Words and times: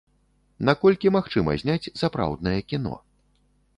Наколькі 0.69 1.11
магчыма 1.17 1.55
зняць 1.65 1.91
сапраўднае 2.03 2.59
кіно? 2.75 2.95